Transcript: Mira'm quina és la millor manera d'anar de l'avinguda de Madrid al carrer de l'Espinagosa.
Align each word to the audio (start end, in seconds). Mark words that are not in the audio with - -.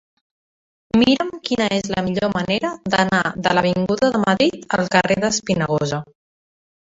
Mira'm 1.01 1.27
quina 1.49 1.67
és 1.75 1.91
la 1.95 2.03
millor 2.07 2.33
manera 2.37 2.71
d'anar 2.95 3.19
de 3.49 3.53
l'avinguda 3.59 4.11
de 4.17 4.23
Madrid 4.25 4.67
al 4.79 4.91
carrer 4.97 5.19
de 5.21 5.25
l'Espinagosa. 5.29 6.03